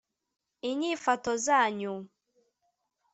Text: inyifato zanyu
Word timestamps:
inyifato 0.69 1.31
zanyu 1.45 1.93